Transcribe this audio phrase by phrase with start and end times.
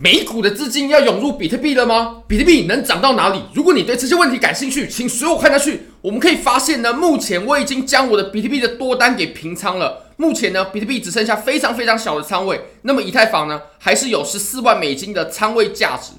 [0.00, 2.22] 美股的资金要涌入比特币了吗？
[2.28, 3.42] 比特币能涨到哪里？
[3.52, 5.88] 如果你对这些问题感兴趣，请随我看下去。
[6.00, 10.04] 我们可以发现呢，目前我已经将我的比特币的多单给平仓了。
[10.16, 12.60] 目前呢，比特币只剩下非常非常小的仓位。
[12.82, 16.12] 那么以太坊呢，还是有十四万美金的仓位价值。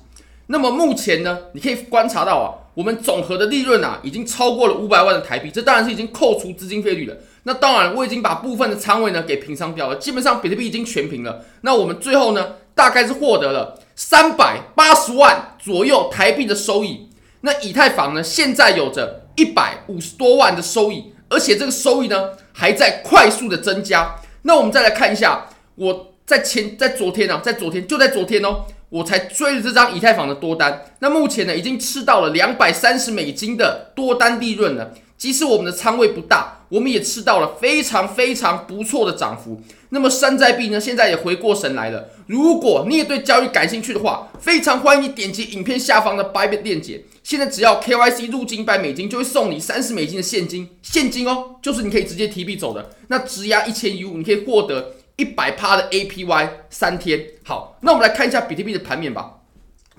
[0.47, 5.49] 那么目前呢，你可以观察到啊，我们总和的利润啊，已经超过了五百万的台币。
[5.49, 7.15] 这当然是已经扣除资金费率了。
[7.43, 9.95] 那当然，我已经把部分的仓位呢给平仓掉了。
[9.95, 11.45] 基本上比特币已经全平了。
[11.61, 17.09] 那我们最后呢，大概是获得了三百八十万左右台币的收益。
[17.41, 24.15] 那以太坊呢，现在有着一百五十多万的收益，而且这个收益呢还在快速的增加。
[24.43, 28.63] 那我们再来看一下，我在前在昨天啊，在昨天就在昨天哦。
[28.87, 34.91] 我才追了这张以太坊的多单，那目前呢已经吃到了两百三十美金的多单利润了。
[35.19, 39.61] 即使我们的仓位不大，我们也吃到了非常非常不错的涨幅。
[39.89, 42.09] 那么山寨币呢，现在也回过神来了。
[42.25, 47.03] 如果你也对交易感兴趣的话，非常欢迎你点击影片下方的 Bybit 链接。
[47.21, 52.89] 现在只要 KYC 入金一百美金，就会送你三十美金的现金，现金哦，就是你可以直接提币走的。
[53.09, 54.93] 那质押一千 U，你可以获得。
[55.17, 59.38] 一百趴的 APY 三天，好，那我们来看一下比特币的盘面吧。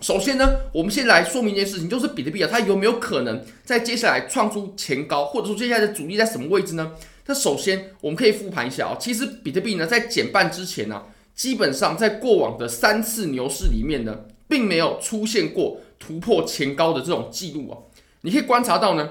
[0.00, 6.92] 首先呢，我们先来说明一件事情，就是比特币啊，它有没有可能在接下来创出前高，或者说接下来的阻力在什么位置呢？
[7.26, 17.78] 那首先我们可以复盘一下啊，其实比特币呢在减半之前呢、啊，基本上在过往的三次牛市里面呢，并没有出现过突破前高的这种记录啊。
[18.22, 19.10] 你可以观察到呢，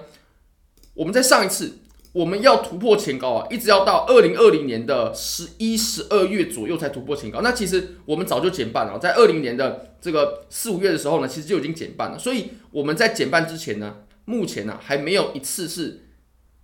[0.95, 1.77] 我们在上一次。
[2.11, 7.41] 我们要突破前高啊，一直要到二零二零年的十一、十二月左右才突破前高。
[7.41, 12.17] 那其实我们早就减半了，在二零年的这个四五月的时候呢，其实就已经减半了。
[12.17, 16.05] 所以我们在减半之前呢，目前呢还没有一次是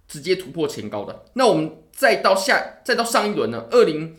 [0.08, 1.26] 直接突破前高的。
[1.34, 4.16] 那我们再到下，再到上一轮呢，二零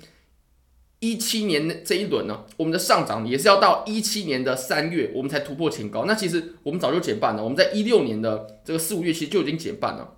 [1.00, 6.04] 一七年这一轮呢，我们的上涨也是要到一七年的三月，我们才突破前高。
[6.04, 10.12] 那其实我们早就减半了，我们在一六年的这个四五月其实就已经减半了。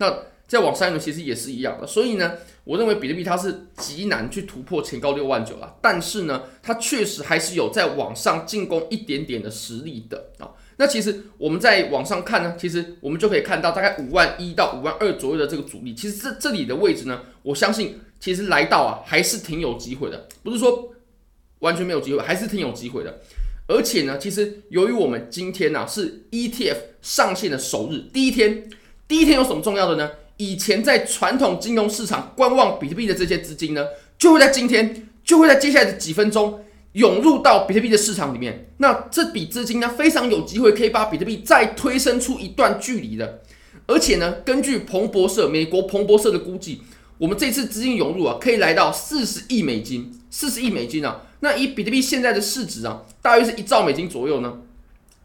[0.00, 2.32] 那再往上呢，其实也是一样的，所以呢，
[2.64, 10.50] 我认为比特币它是极难去突破前高六万九了，但是呢，它确实还是有在往上进攻一点点的实力的啊。
[10.78, 20.92] 那其实我们在往上看呢，其实我们就可以看到大概五万一到五万二左右的这个阻力，其实这这里的位置呢，我相信其实来到啊还是挺有机会的，不是说
[21.60, 23.20] 完全没有机会，还是挺有机会的。
[23.68, 28.68] 而且呢，其实由于我们今天呢、啊、是 ETF 上线的首日，第一天。
[29.10, 30.08] 第一天有什么重要的呢？
[30.36, 33.84] 以前在传统金融市场观望比特币的这些资金呢，
[34.16, 36.60] 就会在今天，就会在接下来的几分钟
[36.92, 38.70] 涌入到比特币的市场里面。
[38.76, 43.40] 那这笔资金呢，非常有机会可以把比特币再推升出一段距离的。
[43.88, 46.82] 而且呢，根据彭博社，美国彭博社的估计，
[47.18, 51.22] 我们这次资金涌入啊，可以来到四十亿美金，四十亿美金啊。
[51.40, 54.58] 那以比特币现在的市值啊，大约是一兆美金左右呢。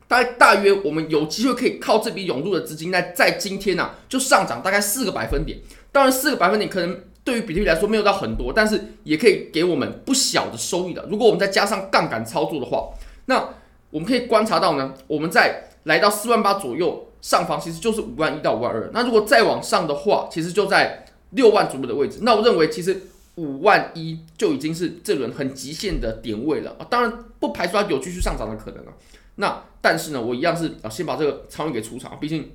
[0.08, 5.60] 大大约我们有机会可以靠这笔涌入的资金，在在今天呢、就上涨大概四个百分点。
[5.92, 11.08] 当然，四个百分点可能对于比特币来说没有到很多，但是也可以给我们不小的收益的。
[11.10, 12.90] 如果我们再加上杠杆操作的话，
[13.26, 13.50] 那
[13.90, 18.90] 我们可以观察到呢，我们在来到四万八左右上方，其实就是五万一到五万二。
[18.94, 22.20] 那如果再往上的话，其实就在六万左右的位置。
[22.22, 23.02] 那我认为其实
[23.36, 26.86] 五万一就已经是这轮很极限的点位了啊。
[26.90, 28.94] 当然不排除它有继续上涨的可能啊。
[29.36, 32.52] 那但是呢，我一样是啊，先把这个仓位给出场，毕竟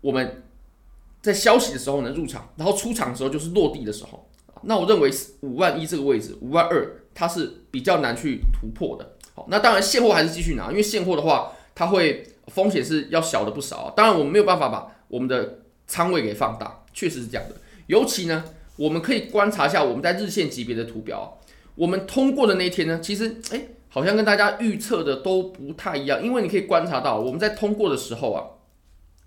[0.00, 0.42] 我们
[1.20, 4.28] 在消息的时候呢入场，然后出场的时候就是落地的时候。
[4.62, 5.10] 那我认为
[5.40, 9.16] 五万一这个位置，五万二它是比较难去突破的。
[9.34, 13.92] 好，那当然现货还是继续拿，因为现货的话，它会风险是要小的不少啊。
[13.94, 17.56] 当然我们没有办法把我们的仓位给放大，确实是这样的。
[17.88, 18.44] 尤其呢，
[18.76, 21.38] 我们可以观察一下我们在日线级别的图表，
[21.74, 23.75] 我们通过的那一天呢，其实诶。
[23.88, 28.44] 好像跟大家预测的都不太一样，因为你可以观察到，我们在通过的时候啊，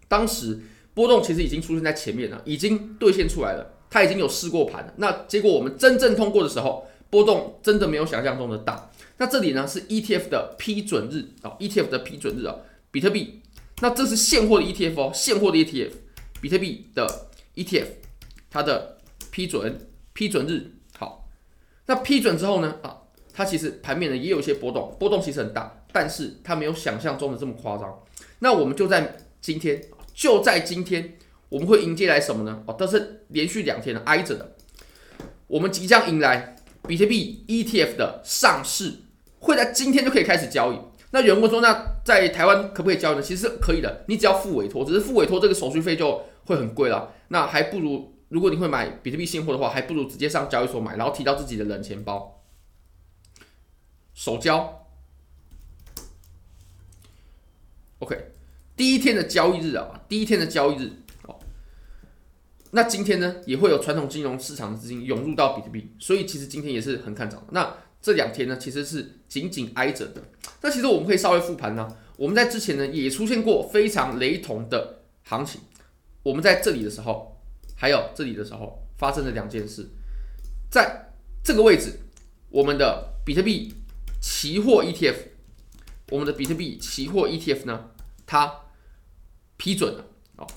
[0.07, 0.59] 当时
[0.93, 4.93] 波动其实已经出现在前面了，已经兑现出来了，它已经有试过盘了。
[4.97, 8.91] 那结果我们真正通过的时候，波动真的没有想象中的大。
[9.17, 12.55] 那这里呢是 ETF 的批准日啊，ETF 的批准日啊，
[12.91, 13.41] 比特币。
[13.81, 15.91] 那这是现货的 ETF 哦，现货的 ETF，
[16.41, 17.85] 比特币的 ETF，
[18.49, 18.97] 它的
[19.31, 21.27] 批准批准日好。
[21.85, 22.98] 那批准之后呢啊？
[23.39, 27.97] 它其实盘面呢也有一些波动，波动其实很大，但是它没有想象中的这么夸张。
[28.39, 29.81] 那我们就在今天，
[30.13, 31.13] 就在今天，
[31.47, 32.61] 我们会迎接来什么呢？
[32.65, 34.55] 哦，都是连续两天的挨着的，
[35.47, 38.95] 我们即将迎来比特币 ETF 的上市，
[39.39, 40.79] 会在今天就可以开始交易。
[41.11, 43.21] 那有人问说，那在台湾可不可以交易呢？
[43.21, 47.13] 其实可以的，你只要付委托，只是付委托这个手续费就会很贵了。
[47.29, 52.38] 那还不如，如果你会买比特币现货的话，还不如直接上交易所买，然后提到自己的冷钱包。
[54.19, 54.85] 手交
[57.99, 58.33] ，OK，
[58.75, 60.91] 第一天的交易日啊，第一天的交易日
[61.23, 61.39] 哦，
[62.71, 67.41] 那今天呢也会有传统金融市场的资金涌入到比特币，所以其实今天也是很看涨。
[67.51, 70.21] 那这两天呢其实是紧紧挨着的。
[70.59, 71.87] 那其实我们可以稍微复盘呢，
[72.17, 75.61] 我们在之前呢也出现过非常雷同的行情。
[76.23, 77.41] 我们在这里的时候，
[77.73, 79.87] 还有这里的时候发生了两件事，
[80.69, 81.09] 在
[81.41, 82.01] 这个位置，
[82.49, 83.73] 我们的比特币
[84.19, 85.15] 期货 ETF，
[86.09, 87.91] 我们的比特币期货 ETF 呢，
[88.25, 88.61] 它
[89.57, 90.05] 批准了，
[90.37, 90.47] 哦，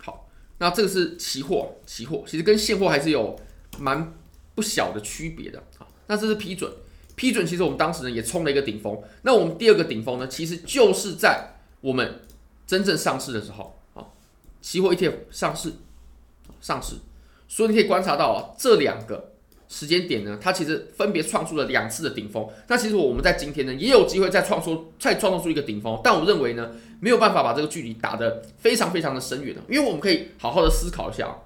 [0.00, 0.28] 好，
[0.58, 3.38] 那这个是期货，期货其实跟现货还是有
[3.78, 4.14] 蛮
[4.54, 5.58] 不小的区别的。
[5.78, 5.86] 啊。
[6.06, 6.72] 那这是批准，
[7.16, 12.22] 批准其实我们当时呢也冲了一个顶峰，那我们第二个顶峰呢，其实就是在我们
[12.66, 13.78] 真正上市的时候。
[13.94, 14.06] 啊，
[14.62, 15.74] 期货 ETF 上市，
[16.60, 16.96] 上市，
[17.46, 19.34] 所以你可以观察到啊，这两个
[19.68, 22.48] 时间点呢，它其实分别创出了两次的顶峰。
[22.66, 26.70] 那其实我们在今天呢，也有机会再创出、再创造出一个顶峰，但我认为呢，
[27.00, 31.38] 没有办法把这个距离打得非常非常的深远的，因为我们可以好好的思考一下，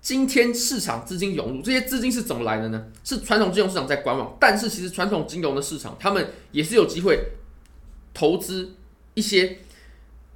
[0.00, 2.86] 今天市场资金涌入，这些资金是怎么来的呢？
[3.04, 7.20] 是传统金融市场在观望，但是其实传统金融的市场，他们也是有机会
[8.12, 8.74] 投资。
[9.14, 9.58] 一些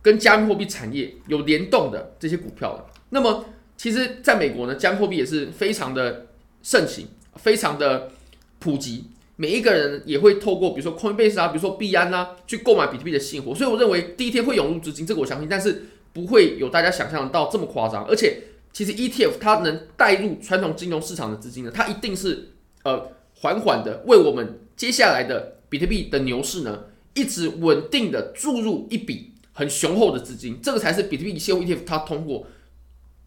[0.03, 3.45] 跟加密货币产业有联动的这些股票的，那么
[3.77, 6.27] 其实在美国呢，加密货币也是非常的
[6.63, 7.07] 盛行，
[7.37, 8.11] 非常的
[8.59, 9.05] 普及，
[9.37, 18.43] 每一个人也会透过比如说 Coinbase 啊，比如说币安啊，去购买比特币的现货，所以我认为第一天会涌入资金，这个我相信，但是不会有大家想象到这么夸张，而且
[18.73, 22.51] 其实 ETF 它能带入传统金融市场的资金呢，它一定是
[22.85, 26.85] 呃缓缓的为我们接下来的比特币的牛市呢。
[27.15, 32.47] 一直稳定的注入一笔很雄厚的资金，这个才是比特币现货 ETF 它通过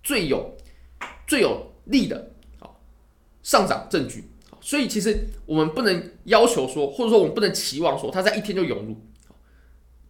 [0.01, 0.57] 最有
[1.27, 2.31] 最有利的
[3.45, 4.23] 上涨证据。
[4.59, 8.97] 所以其实我们不能要求说，或者说我们不能期望说它在一天就涌入。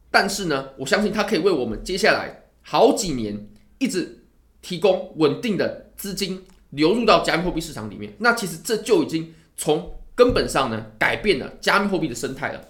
[0.10, 3.50] 但是呢，我相信它可以为我们接下来好几年
[3.80, 4.24] 一直
[4.62, 8.14] 提供稳定的资金流入到加密货币市场里面。
[8.20, 12.62] 那其实这就已经从根本上呢改变了加密货币的生态了。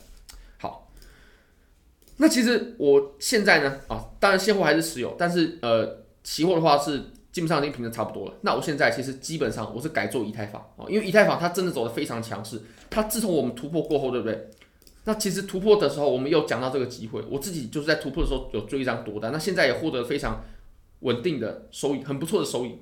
[0.58, 0.92] 好
[2.18, 8.34] 那其实我现在呢，啊，当然现货还是持有，但是呃，期货的话是基本上已经平的差不多了。
[8.44, 12.62] 那我现在其实基本上我是改做以太坊啊，因为以太坊它真的走得非常强势。
[12.90, 14.50] 它自从我们突破过后，对不对？
[15.04, 20.46] 那其实突破的时候，我们有讲到这个机会，我自己就是在突破的时候有追一张多单，那现在也获得非常
[21.02, 22.80] 稳定的收益，很不错的收益。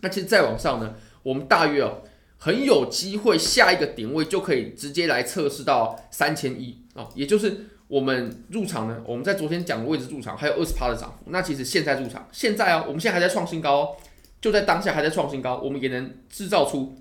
[0.00, 2.00] 那其实再往上呢，我们大约哦，
[2.38, 7.66] 很有机会下一个点位就可以直接来测试到三千一啊，也就是。
[7.88, 9.00] 我们入场呢？
[9.06, 11.30] 我们在昨天讲的位置入场还有二十趴的涨幅。
[11.30, 13.96] 那其实现在入场，现在啊，我们现在还在创新高哦，
[14.40, 16.96] 就在当下还在创新高，我们也能制造出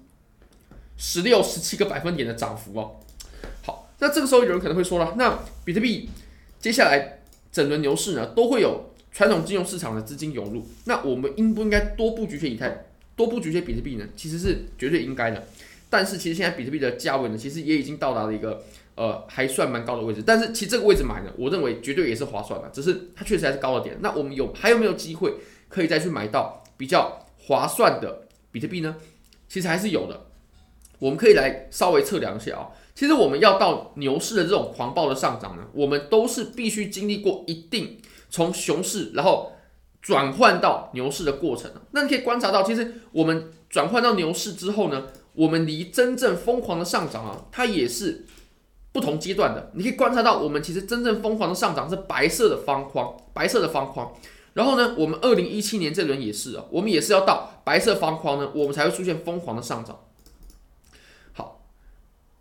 [0.98, 2.98] 十六、十七个百分点的涨幅哦。
[3.64, 6.10] 好，那这个时候有人可能会说了，那比特币
[6.60, 7.20] 接下来
[7.52, 12.86] 整轮牛市呢，都会有传统金融市场的资金涌入，那我们应不应该多布局些以太，
[13.16, 14.06] 多布局些比特币呢？
[14.16, 15.48] 其实是绝对应该的。
[15.90, 18.64] 但是其实现在比特币的价位呢，其实也已经到达了一个。
[18.98, 23.98] 呃，还算蛮高的位置，但是其实这个位置买呢，我认为绝对也是划算的，只是它确实还是高了点。
[24.00, 25.34] 那我们有还有没有机会
[25.68, 28.22] 可以再去买到比较划算的
[28.54, 28.96] 比特币呢？
[29.50, 30.28] 其实还是有的，
[31.00, 32.72] 我们可以来稍微测量一下啊。
[32.96, 38.00] 其实我们要到牛市的这种狂暴的上涨呢，我们都是必须经历过一定
[38.30, 39.52] 从熊市然后
[40.02, 41.70] 转换到牛市的过程。
[41.92, 48.26] 那你可以观察到，其实我们转换到牛市之后呢，我们离真正疯狂的上涨啊，它也是。
[48.92, 54.14] 不同阶段的，你可以观察到，我们其实真正疯狂的上涨是白色的方框，白色的方框。
[54.54, 60.00] 然后呢，我们二零一七年这轮也是啊，我们也是要到白色方框呢，我们才会出现疯狂的上涨。
[61.34, 61.66] 好，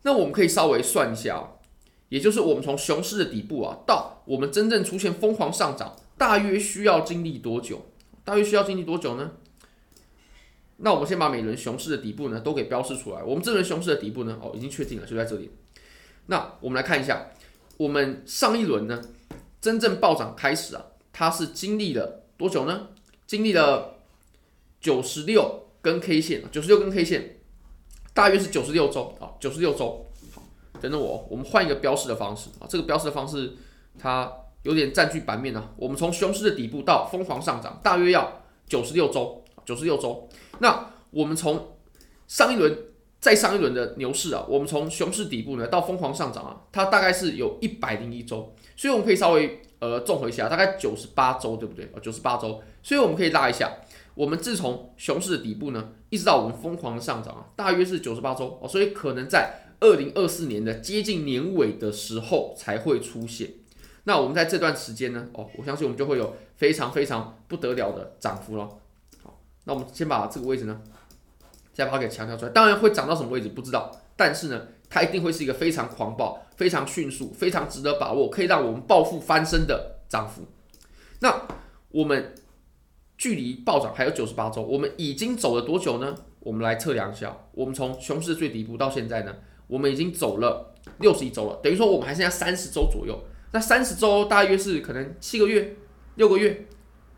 [0.02, 1.58] 那我们可以稍微算一下啊，
[2.08, 7.86] 也就是我们从熊市的底部啊，到我们真正出现疯狂上涨，大约需要经历多久？
[8.22, 9.32] 大约需要经历多久呢？
[10.78, 13.22] 那我们先把每轮熊市的底部呢都给标示出来。
[13.22, 15.50] 我们这轮熊市的底部呢，哦，已经确定了，就在这里。
[16.26, 17.30] 那我们来看一下，
[17.76, 19.00] 我们上一轮呢，
[19.60, 22.88] 真正暴涨开始啊，它是经历了多久呢？
[23.26, 23.98] 经历了
[24.80, 27.36] 九十六根 K 线，九十六根 K 线，
[28.12, 30.04] 大约是九十六周啊，九十六周。
[30.80, 33.52] 等等我，我们换一个标示的方式啊，这个标示的方式
[33.98, 34.30] 它
[34.64, 35.70] 有点占据版面啊。
[35.76, 40.28] 我们从熊市的底部到疯狂上涨，大约要九十六周，九十六周。
[40.58, 41.76] 那我们从
[42.26, 42.76] 上一轮。
[43.24, 51.86] 再上一轮的牛市啊，我们从熊市底部呢到疯狂上涨啊，它大概是有一百零一周，所以我们可以稍微呃综合一下，大概九十八周，对不对？
[51.94, 53.78] 哦九十八周，所以我们可以拉一下，
[54.14, 63.54] 我们自从熊市的底部呢，一直到我们疯狂的上涨啊，大约是九十八周哦，所以可能在二零二四年的接近年尾的时候才会出现。
[64.02, 68.68] 那我们在这段时间呢，哦，我相信我们就会有非常非常不得了的涨幅了。
[69.64, 70.80] 那我们先把这个位置呢，
[71.72, 72.50] 再把它给强调出来。
[72.52, 80.42] 当然会涨到什么位置不知道，但是呢，它一定会是一个非常狂暴、非常迅速、非常值得把握，可以让我们暴富翻身的涨幅。
[81.20, 81.42] 那
[81.90, 82.34] 我们。
[83.16, 86.16] 距离暴涨还有九十八周，我们已经走了多久呢？
[86.40, 87.34] 我们来测量一下。
[87.52, 89.32] 我们从熊市最底部到现在呢，
[89.68, 93.16] 我们已经走了六十一周了，等于说我们还剩下三十周左右。
[93.52, 95.76] 那三十周大约是可能七个月、
[96.16, 96.66] 六个月、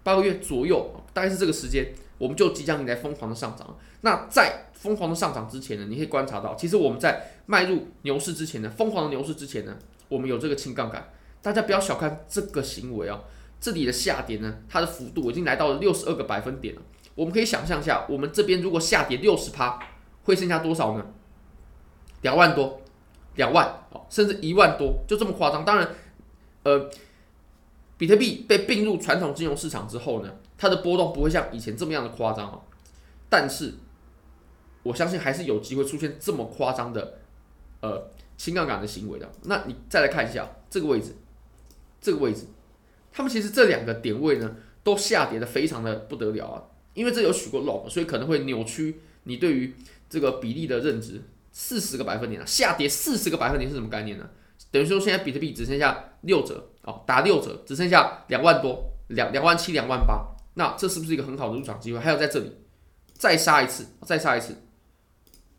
[0.03, 3.77] 八个月左右，大概是这个时间，我们就即将迎来疯狂的上涨。
[4.01, 9.77] 那在疯狂的上涨之前呢，你可以观察到，其实我们在迈入牛市之前呢，疯狂的牛市之前呢，
[10.09, 11.13] 我们有这个轻杠杆。
[11.43, 13.21] 大家不要小看这个行为啊。
[13.59, 16.83] 这里的下跌呢，它的幅度已经来到了六十二个百分点了。
[17.15, 19.79] 我们可以想象一下，我们这边如果下跌六十趴，
[20.25, 21.07] 会剩下多少呢？
[22.21, 22.83] 两万多，
[23.37, 25.65] 两万，甚至一万多，就这么夸张。
[25.65, 25.89] 当然，
[26.65, 26.91] 呃，
[27.97, 32.61] 比特币被并入传统金融市场之后呢，它的波动不会像以前这么样的夸张啊。
[33.29, 33.75] 但是，
[34.83, 37.19] 我相信还是有机会出现这么夸张的，
[37.81, 39.31] 呃，轻杠杆的行为的。
[39.43, 41.17] 那你再来看一下这个位置，
[42.01, 42.47] 这个位置。
[43.13, 46.63] 他们其实这两个点位呢，都下跌的非常的不得了啊，
[46.95, 49.75] 因为这有许过 log，所以可能会扭曲你对于
[50.09, 51.23] 这个比例的认知。
[51.51, 54.29] 四十个百分点啊，下跌四十个百分点是什么概念呢？
[54.71, 60.36] 等于说现在比特币只剩下六折哦，打六折，只剩下两万多，两两万七，两万八。
[60.59, 61.99] 那这是不是一个很好的入场机会？
[61.99, 62.51] 还有在这里
[63.13, 64.57] 再杀一次，再杀一次，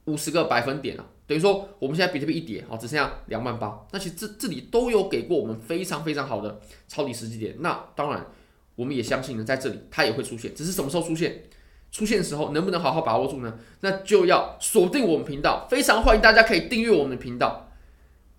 [0.06, 1.06] 五十个百分点啊。
[1.25, 3.86] 等于说，我们现在比特币一跌，好，只剩下两万八。
[3.92, 7.56] 那其实这这里都有给过我们非常非常好的抄底时机点。
[7.60, 8.25] 那当然，
[8.75, 11.44] 我们也相信呢，在这里它也会出现，只是什么时候出现？
[11.92, 13.58] 出现的时候能不能好好把握住呢？
[13.80, 15.68] 那就要锁定我们频道。
[15.70, 17.70] 非常欢迎大家可以订阅我们的频道。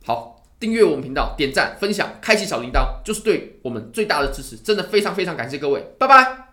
[0.05, 4.57] 好，订阅我们频道，点赞、分享、开启小铃铛，就是对我们最大的支持。
[4.57, 6.48] 真的非常非常感谢各位，拜拜。